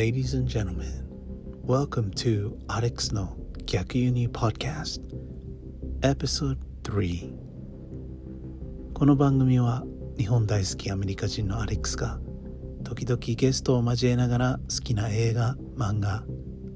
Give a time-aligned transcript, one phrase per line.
[0.00, 1.04] Ladies and gentlemen,
[1.62, 3.36] welcome to Alex の
[3.66, 5.02] 逆輸入 Podcast
[6.00, 7.34] Episode 3
[8.94, 9.84] この番組は
[10.16, 12.18] 日本大好きアメリカ人のアレックスが
[12.82, 16.24] 時々ゲストを交えながら好きな映画、漫画、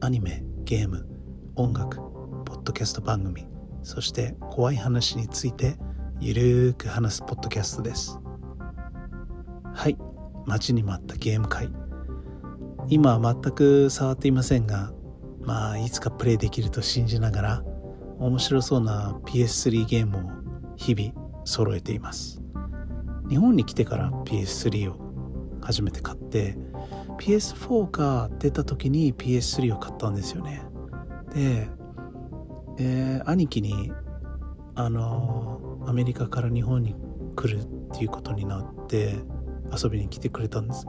[0.02, 1.08] アニメ、ゲーム、
[1.56, 1.96] 音楽、
[2.44, 3.46] ポッドキャスト番組
[3.82, 5.78] そして怖い話について
[6.20, 8.18] ゆるーく話すポッドキャストです。
[9.72, 9.96] はい
[10.44, 11.83] 待ちに待ったゲーム会。
[12.88, 14.92] 今は全く触っていませんが
[15.40, 17.64] まあいつかプレイできると信じながら
[18.18, 20.30] 面白そうな PS3 ゲームを
[20.76, 21.12] 日々
[21.44, 22.40] 揃えています。
[23.28, 26.56] 日本に来てから PS3 を初めて買って
[27.18, 30.62] PS4 が出た時に PS3 を買ったんですよね。
[31.34, 31.68] で、
[32.78, 33.92] えー、兄貴に
[34.74, 36.94] あのアメリカから日本に
[37.36, 39.14] 来るっていうことになって
[39.72, 40.86] 遊びに来てくれたんです。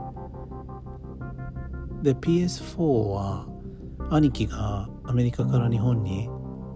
[2.02, 3.46] で PS4 は
[4.10, 6.28] 兄貴がアメリカから日本に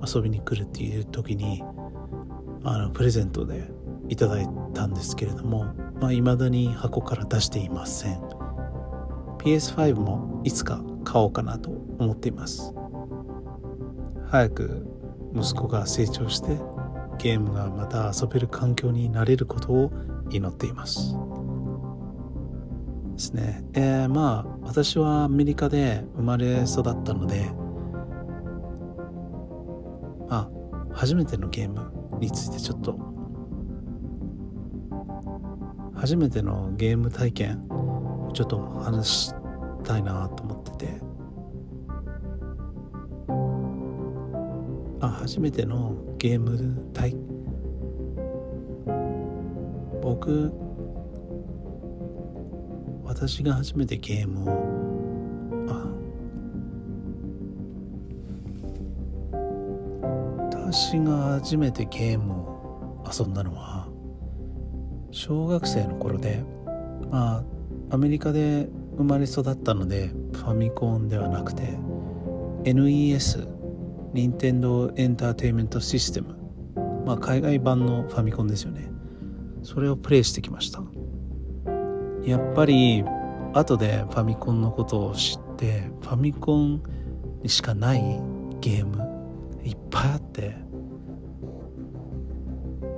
[0.06, 1.62] 遊びに来るっていう時に
[2.64, 3.70] あのプレゼントで
[4.08, 8.20] いただいたんですけれどもまあ未だに箱から出していません。
[9.38, 12.74] PS5 もいつか買おうかなと思っています。
[14.26, 14.86] 早く
[15.34, 16.58] 息子が成長して
[17.18, 19.92] ゲームがまた遊べる環境になれることを
[20.30, 21.16] 祈っています。
[23.20, 23.62] ですね。
[23.74, 27.50] え、まあ私はアメリカで生まれ育ったので
[30.28, 30.50] まあ
[30.90, 32.98] 初めてのゲームについてちょっと
[35.94, 37.68] 初めてのゲーム体験
[38.32, 39.34] ちょっと話し
[39.84, 41.00] たいなと思ってて
[45.00, 47.14] あ初めてのゲーム体
[50.00, 50.69] 僕
[53.20, 55.84] 私が初めてゲームをあ
[60.62, 63.88] 私が初めてゲームを遊んだのは
[65.10, 66.42] 小学生の頃で
[67.10, 67.44] ま
[67.90, 71.78] あアメリカで生まれ育ったのでファミコンではなくて
[72.64, 73.46] NES
[74.14, 76.36] 任天堂エンターテイメントシステム。
[77.04, 78.90] まあ海外版のファミコンですよね。
[79.62, 80.82] それをプレイしてきました。
[82.24, 83.04] やっぱり
[83.52, 86.82] 後でファミコンのことを知ってファミコン
[87.42, 88.00] にしかない
[88.60, 89.08] ゲーム
[89.64, 90.54] いっぱいあって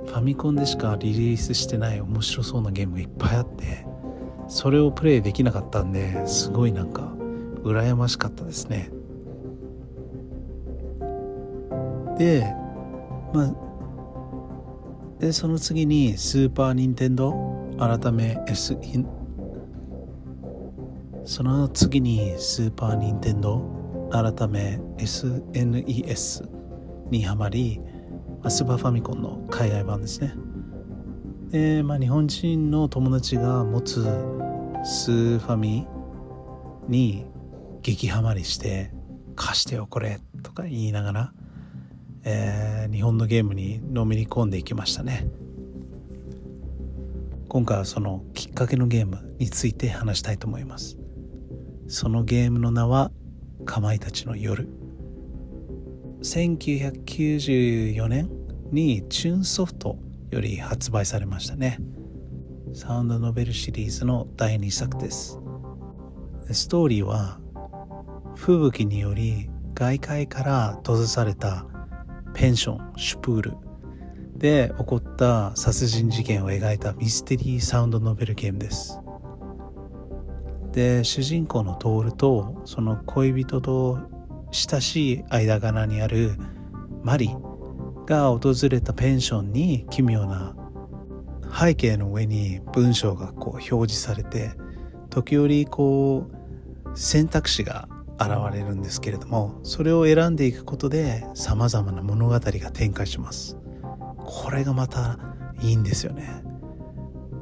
[0.05, 3.85] ファミコンでしかリリースしてない面白そうなゲームがいっぱいあって
[4.47, 7.13] それをプレイできなかったんですごいなんか
[7.63, 8.91] 羨ましかったですね。
[12.17, 12.53] で
[13.33, 13.55] まあ
[15.19, 18.77] でその次にスーパー・ニンテンドー改め S
[21.25, 26.49] その次にスーパー・ニンテンド改め SNES
[27.09, 27.79] にはまり
[28.47, 30.33] スーパーファミコンの海外版ですね。
[31.49, 34.03] で、まあ、日本人の友達が持つ
[34.83, 35.87] スーファミ
[36.87, 37.25] に
[37.81, 38.91] 激ハマりして
[39.35, 41.33] 貸してよこれとか言いながら
[42.25, 45.27] えー、日本のゲームにのめり込んでいきましたね。
[47.53, 50.97] 今回はそのきっかけのゲームについて話したいと思います。
[51.87, 53.11] そのゲームの名は
[53.63, 54.67] かまいたちの夜。
[56.23, 58.31] 1994年
[58.71, 59.99] にチューンソフト
[60.31, 61.77] より発売されましたね。
[62.73, 65.37] サウンドノベルシリーズの第2作です。
[66.49, 67.39] ストーリーは
[68.35, 71.67] 吹雪により外界から閉ざされた
[72.33, 73.62] ペンションシュプール。
[74.43, 78.99] で起こった殺人事件を描いたミステリーサウンドノベルゲームです。
[80.73, 83.99] で主人公のトールとその恋人と
[84.51, 86.35] 親しい間柄にある
[87.03, 87.29] マリ
[88.05, 90.57] が訪れたペンションに奇妙な
[91.57, 94.51] 背景の上に文章がこう表示されて
[95.09, 97.87] 時折こう選択肢が
[98.19, 103.57] 現れるんですけれどもそれを選んでいくことでさまざまな物語が展開します。
[104.25, 105.19] これがまた
[105.61, 106.43] いいんですよね。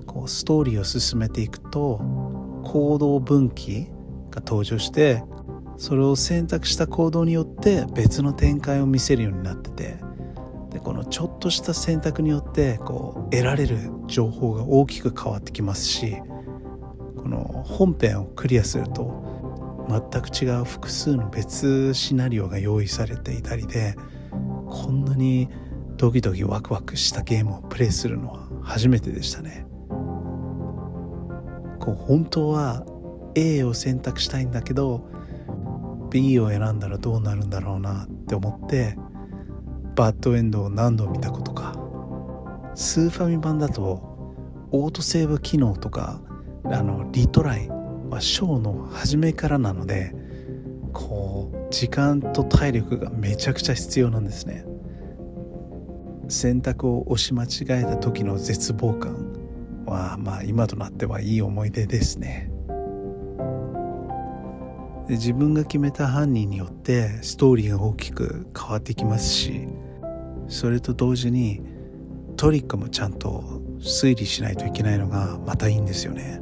[0.05, 1.97] こうストーリーを進めていくと
[2.63, 3.87] 行動分岐
[4.29, 5.23] が登場して
[5.77, 9.97] それを選択した行動によって別の展開を見せるようになってて
[10.69, 16.17] でこのちょっとした選択によってこう得られる情報が大きく変わってきますし
[17.17, 19.21] この本編をクリアすると
[19.89, 23.95] 全く違う複数の別シナリオが用意されていたりで
[24.69, 25.49] こんなに
[26.01, 29.67] ドキドキワクワクしたゲームをプレイするのは初めてでしたね。
[31.79, 32.83] こう本当は
[33.35, 35.07] A を選択したいんだけど
[36.09, 38.97] B を選んだらどうなるんだろうなって思って
[39.95, 41.75] バッドエンドを何度見たことか
[42.73, 44.35] スーファミ版だと
[44.71, 46.19] オートセーブ機能とか
[46.65, 47.69] あのリトライ
[48.09, 50.15] はショーの初めからなので
[50.93, 54.70] こう時間と体力がめちゃくちゃ必要なんですね。
[56.31, 59.33] 選択を押し間違えた時の絶望感
[59.85, 62.51] はまあ今となってはいい思い出ですね。
[65.07, 69.67] で自分が決めた犯人によってストーリーが大きく変わってきますし
[70.47, 71.61] それと同時に
[72.37, 76.39] トリックもちゃんと推理しないといけないのがまたいいんですよね。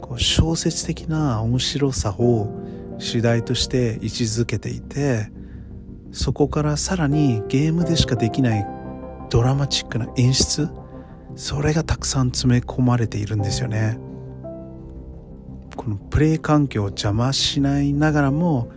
[0.00, 2.48] こう小説的な面白さを
[2.98, 5.30] 主題として位置づけていて
[6.12, 8.66] そこからさらにゲームでしかできない
[9.30, 10.68] ドラマチックな演出
[11.36, 13.98] それがたくさん詰め込まれているんですよね。
[15.76, 18.70] このプレイ環境を邪魔しないながらも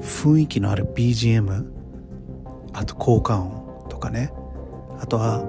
[0.00, 1.70] 雰囲気のある BGM
[2.72, 4.32] あと効果音とかね。
[4.98, 5.44] あとは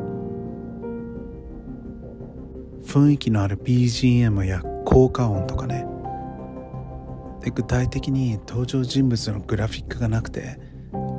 [2.86, 5.88] 雰囲気のある BGM や効果音とかね。
[7.42, 10.60] で具体的に登場人物のグラフィックがなくて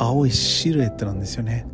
[0.03, 1.65] 青いシルエットなんですよね。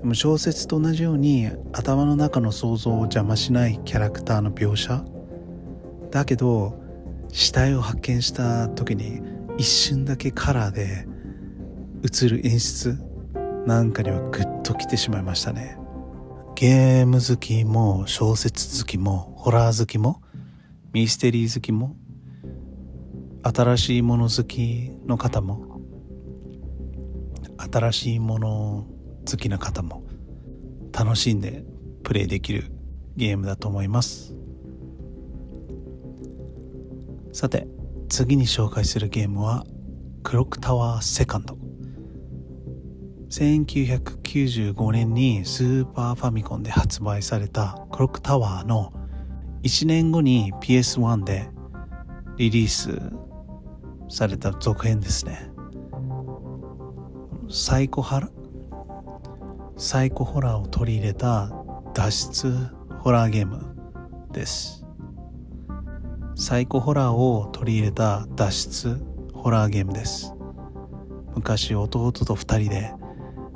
[0.00, 5.04] でも小説と同じように頭の中の想像を邪魔しないキャラクターの描写。
[6.12, 6.80] だけど
[7.32, 9.20] 死体を発見した時に
[9.58, 11.08] 一瞬だけカラーで
[12.04, 12.96] 映る演出
[13.66, 15.76] なんかにはグッときてしまいましたね。
[16.54, 20.22] ゲーム好きも小説好きもホラー好きも
[20.92, 21.96] ミステリー好きも
[23.42, 25.77] 新しいもの好きの方も
[27.58, 28.86] 新しいもの
[29.28, 30.04] 好きな方も
[30.92, 31.64] 楽しんで
[32.02, 32.70] プレイできる
[33.16, 34.34] ゲームだと思います。
[37.32, 37.68] さて
[38.08, 39.64] 次に紹介するゲームは
[40.22, 41.58] クロックタワーセカンド。
[43.30, 48.92] 1995年にスーパーファミコンで発売されたクロックタワーの
[49.62, 51.50] 1年後に PS1 で
[52.38, 52.98] リリース
[54.08, 55.50] された続編ですね。
[57.50, 58.28] サイコハラ？
[59.78, 61.50] サイコホラーを取り入れた
[61.94, 62.54] 脱出
[63.00, 63.74] ホラーゲーム
[64.32, 64.84] です。
[66.36, 69.00] サイコホラーを取り入れた脱出
[69.32, 70.34] ホラーゲームです。
[71.34, 72.92] 昔弟と二人で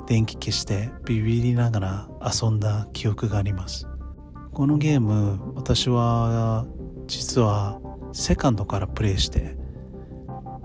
[0.07, 3.87] 電気消してビビりながら遊んだ記憶があります。
[4.53, 6.65] このゲーム私は
[7.05, 7.79] 実は
[8.11, 9.55] セカンドからプレイして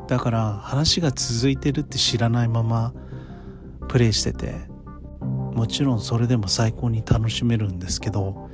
[0.07, 2.95] だから話が続いてるって知らないまま
[3.89, 4.79] プレイしてて。
[5.59, 8.49] もちろんそれでも最高に楽しめるんですけど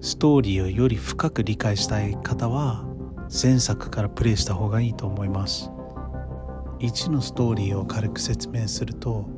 [0.00, 2.86] ストーリーをより深く理解したい方は
[3.30, 5.70] 前作からプレイした方がいいと思います。
[6.78, 9.28] 1のストーリーを軽く説明すると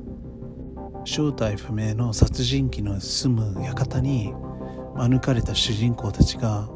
[1.05, 4.33] 正体不明の殺人鬼の住む館に
[4.97, 6.69] 免れた主人公たちが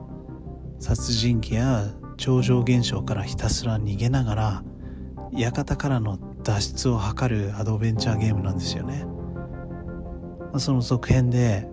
[0.80, 1.86] 殺人鬼や
[2.16, 4.64] 超常現象からひたすら逃げながら
[5.32, 9.04] 館からの脱出を図るアドベンチャーゲームなんですよね、
[10.58, 11.68] その続編で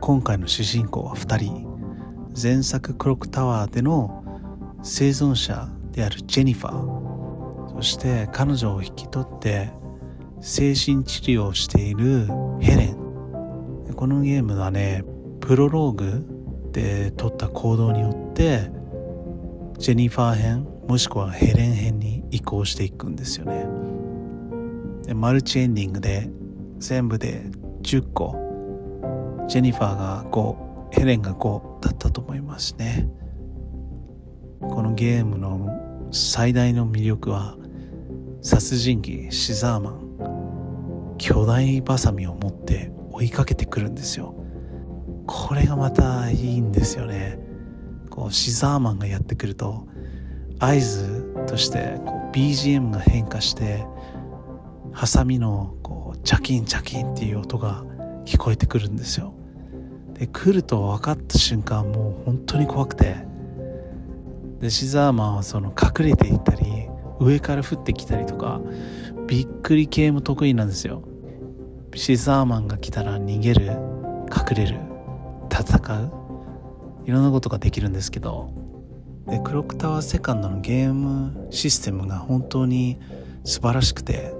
[0.00, 1.70] 今回の主人公は2人。
[2.40, 4.24] 前作クロックタワーでの
[4.82, 7.74] 生存者であるジェニファー。
[7.74, 9.70] そして彼女を引き取って
[10.40, 12.28] 精神治療をしている
[12.60, 12.96] ヘレン。
[13.96, 15.04] このゲームはね
[15.40, 18.70] プロローグで取った行動によって
[19.78, 23.66] ジェニファー編もしくはヘレン編に移行していくんですよね。
[25.10, 26.30] でマルチエンディングで
[26.78, 27.42] 全部で
[27.82, 28.36] 10個
[29.48, 30.56] ジェニファーが5
[30.92, 33.08] ヘレンが5だったと思いますね。
[34.60, 37.56] このゲームの最大の魅力は
[38.40, 44.36] 殺人鬼シザーマン巨大バサミを持って追いかけてくるんですよ。
[45.26, 47.36] これがまたいいんですよね。
[48.10, 49.88] こうシザーマンがやってくると
[50.60, 53.84] 合図としてこう BGM が変化して
[54.92, 57.84] ハサミのこうチャキンチャキンっていう音が
[58.24, 59.34] 聞こえてくるんですよ。
[60.14, 63.16] で来ると分かった瞬間もう本当に怖くて。
[64.60, 66.86] でシザーマンはその隠れていったり
[67.18, 68.60] 上から降ってきたりとか
[69.26, 71.02] びっくり系も得意なんですよ。
[71.94, 74.78] シザーマンが来たら逃げる隠れる
[75.50, 76.12] 戦う
[77.06, 78.52] いろんなことができるんですけど。
[79.26, 82.98] でクロックタワーセカンドのゲームシステムが本当に
[83.44, 84.39] 素晴らしくて。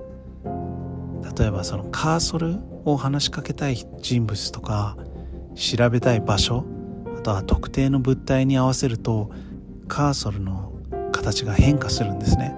[1.36, 4.96] 例えばそのカーソルを話しかけたい人物とか
[5.54, 6.64] 調べたい場所
[7.18, 9.30] あとは特定の物体に合わせると
[9.88, 10.72] カーソルの
[11.12, 12.54] 形が変化するんですね。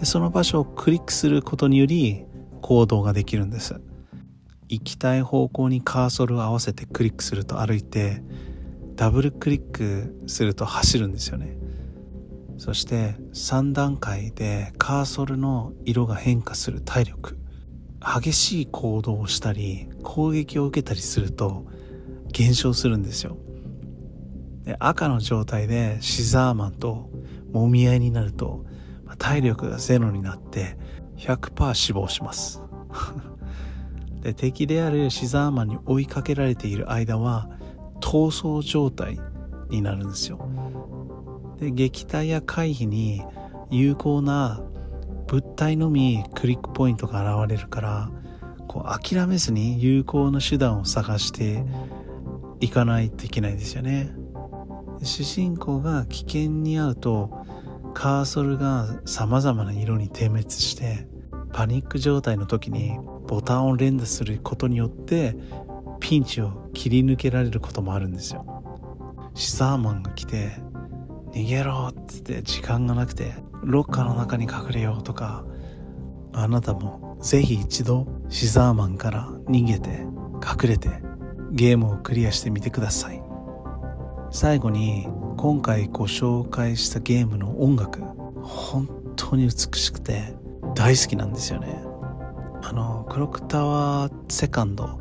[0.00, 2.24] でその場所をクリックすることにより
[2.62, 3.80] 行動ができるんです。
[4.68, 8.22] 行きたい方向にカーソルを合わせてクリックすると歩いて
[8.94, 11.58] ダブルクリックすると走るんですよね。
[12.56, 17.38] そして3段階でカーソルの色が変化する体力。
[18.00, 21.66] 激しい行動をしたり攻撃を受けたりすると
[22.32, 23.36] 減少するんですよ。
[24.64, 27.10] で赤の状態でシザーマンと
[27.52, 28.64] もみ合いになると
[29.18, 30.76] 体力がゼロになって
[31.16, 32.62] 100%死亡します。
[34.22, 37.48] で敵であるシザーマンに追いかけられている間は
[38.00, 39.18] 逃走状態
[39.70, 40.38] になるんですよ。
[41.58, 43.22] で撃退や回避に
[43.70, 44.62] 有効な
[45.30, 48.10] 物体のみクリックポイントが現れるから
[48.66, 51.64] こう諦めずに有効な手段を探して
[52.58, 54.12] いかないといけないですよね。
[55.02, 57.46] 主人公が危険に遭うと
[57.94, 61.06] カーソルが様々な色に点滅して
[61.52, 65.36] パニック状態の時にボタンを連打することによって
[66.00, 68.44] ピンチを切り抜けられることもあるんですよ。
[69.34, 70.50] シザーマンが来て
[71.32, 75.44] 逃げろって言って時間がなくてロッカーの中に隠れようとか
[76.32, 80.06] あなたもぜひ一度シザーマンから逃げて
[80.42, 80.88] 隠れて
[81.52, 83.22] ゲームをクリアしてみてください。
[84.30, 88.00] 最後に今回ご紹介したゲームの音楽
[88.42, 90.36] 本当に美しくて
[90.74, 91.82] 大好きなんですよね。
[92.62, 95.00] あのクロックタワーセカンド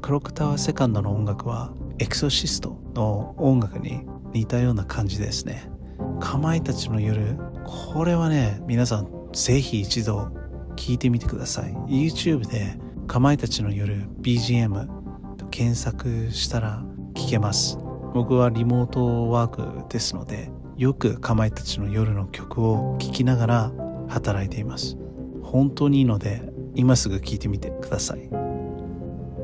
[0.00, 5.70] クロックタワーセカンドの音楽はエクソシストの音楽に似たような感じですね。
[6.18, 10.28] かまいたちの夜これはね皆さんぜひ一度
[10.76, 11.72] 聞いてみてください。
[11.88, 14.88] YouTube でかまいたちの夜 BGM
[15.36, 16.82] と検索したら
[17.14, 17.78] 聞けます。
[18.14, 23.72] 僕はリモートワークですのでよくかまいたちの夜の曲を聴きながら
[24.08, 24.96] 働いています。
[25.42, 26.42] 本当にいいので
[26.74, 28.28] 今すぐ聞いてみてください。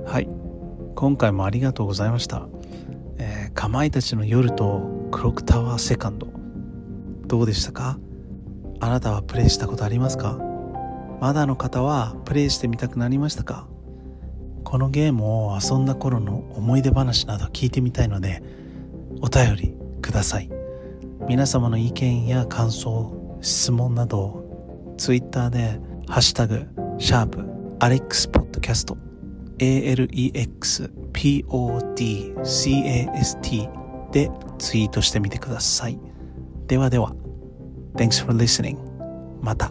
[0.06, 0.28] はい。
[0.94, 2.48] 今回もありがとうございました。
[3.18, 6.28] えー、かまいたちの夜とクロックタワーセカンド。
[7.26, 7.98] どうでしたか？
[8.80, 10.38] あなたはプレイしたことありますか？
[11.20, 13.66] まだの方はプレイしてみたくなりましたか？
[14.64, 18.42] このゲームを遊んだ頃の思い出話など聞いてみたいので
[19.22, 20.50] お便りください。
[21.28, 26.66] 皆様の意見や感想質問などを Twitter で「ハッシュタグ
[26.98, 27.44] シャープ
[27.80, 28.96] アレックスポッドキャスト
[29.58, 30.90] ALEXPODCAST
[34.12, 35.98] でツイートしてみてください。
[36.66, 37.14] ではでは。
[37.96, 38.76] Thanks for listening.
[39.42, 39.70] また